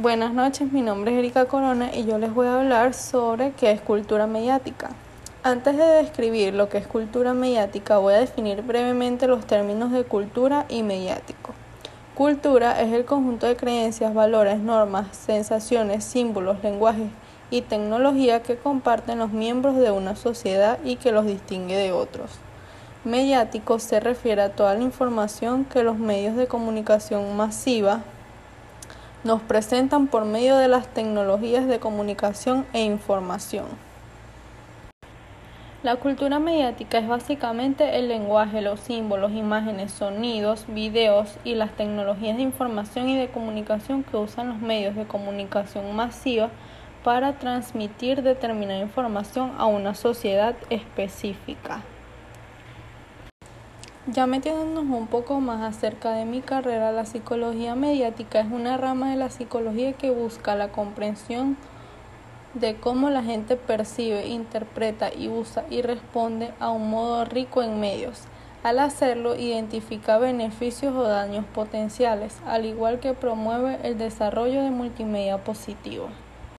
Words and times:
Buenas 0.00 0.32
noches, 0.32 0.70
mi 0.70 0.80
nombre 0.80 1.10
es 1.10 1.18
Erika 1.18 1.46
Corona 1.46 1.90
y 1.92 2.04
yo 2.04 2.18
les 2.18 2.32
voy 2.32 2.46
a 2.46 2.60
hablar 2.60 2.94
sobre 2.94 3.50
qué 3.50 3.72
es 3.72 3.80
cultura 3.80 4.28
mediática. 4.28 4.90
Antes 5.42 5.76
de 5.76 5.82
describir 5.82 6.54
lo 6.54 6.68
que 6.68 6.78
es 6.78 6.86
cultura 6.86 7.34
mediática, 7.34 7.98
voy 7.98 8.14
a 8.14 8.20
definir 8.20 8.62
brevemente 8.62 9.26
los 9.26 9.44
términos 9.44 9.90
de 9.90 10.04
cultura 10.04 10.66
y 10.68 10.84
mediático. 10.84 11.52
Cultura 12.14 12.80
es 12.80 12.92
el 12.92 13.06
conjunto 13.06 13.48
de 13.48 13.56
creencias, 13.56 14.14
valores, 14.14 14.60
normas, 14.60 15.08
sensaciones, 15.16 16.04
símbolos, 16.04 16.62
lenguajes 16.62 17.10
y 17.50 17.62
tecnología 17.62 18.40
que 18.44 18.56
comparten 18.56 19.18
los 19.18 19.32
miembros 19.32 19.74
de 19.78 19.90
una 19.90 20.14
sociedad 20.14 20.78
y 20.84 20.94
que 20.94 21.10
los 21.10 21.26
distingue 21.26 21.76
de 21.76 21.90
otros. 21.90 22.30
Mediático 23.02 23.80
se 23.80 23.98
refiere 23.98 24.42
a 24.42 24.52
toda 24.52 24.74
la 24.74 24.84
información 24.84 25.64
que 25.64 25.82
los 25.82 25.98
medios 25.98 26.36
de 26.36 26.46
comunicación 26.46 27.36
masiva 27.36 28.04
nos 29.24 29.42
presentan 29.42 30.06
por 30.06 30.24
medio 30.24 30.56
de 30.56 30.68
las 30.68 30.88
tecnologías 30.88 31.66
de 31.66 31.80
comunicación 31.80 32.66
e 32.72 32.82
información. 32.82 33.66
La 35.82 35.94
cultura 35.96 36.40
mediática 36.40 36.98
es 36.98 37.06
básicamente 37.06 37.98
el 37.98 38.08
lenguaje, 38.08 38.62
los 38.62 38.80
símbolos, 38.80 39.30
imágenes, 39.32 39.92
sonidos, 39.92 40.64
videos 40.66 41.36
y 41.44 41.54
las 41.54 41.70
tecnologías 41.70 42.36
de 42.36 42.42
información 42.42 43.08
y 43.08 43.16
de 43.16 43.28
comunicación 43.28 44.02
que 44.02 44.16
usan 44.16 44.48
los 44.48 44.58
medios 44.58 44.96
de 44.96 45.06
comunicación 45.06 45.94
masiva 45.94 46.50
para 47.04 47.34
transmitir 47.34 48.22
determinada 48.22 48.80
información 48.80 49.52
a 49.56 49.66
una 49.66 49.94
sociedad 49.94 50.56
específica. 50.68 51.82
Ya 54.10 54.26
metiéndonos 54.26 54.84
un 54.84 55.06
poco 55.06 55.38
más 55.38 55.60
acerca 55.60 56.12
de 56.12 56.24
mi 56.24 56.40
carrera, 56.40 56.92
la 56.92 57.04
psicología 57.04 57.74
mediática 57.74 58.40
es 58.40 58.50
una 58.50 58.78
rama 58.78 59.10
de 59.10 59.16
la 59.16 59.28
psicología 59.28 59.92
que 59.92 60.10
busca 60.10 60.56
la 60.56 60.72
comprensión 60.72 61.58
de 62.54 62.76
cómo 62.76 63.10
la 63.10 63.22
gente 63.22 63.56
percibe, 63.56 64.26
interpreta 64.26 65.12
y 65.12 65.28
usa 65.28 65.66
y 65.68 65.82
responde 65.82 66.54
a 66.58 66.70
un 66.70 66.88
modo 66.88 67.26
rico 67.26 67.62
en 67.62 67.80
medios. 67.80 68.22
Al 68.62 68.78
hacerlo, 68.78 69.36
identifica 69.36 70.16
beneficios 70.16 70.94
o 70.94 71.02
daños 71.02 71.44
potenciales, 71.44 72.38
al 72.46 72.64
igual 72.64 73.00
que 73.00 73.12
promueve 73.12 73.78
el 73.82 73.98
desarrollo 73.98 74.62
de 74.62 74.70
multimedia 74.70 75.36
positivo. 75.44 76.08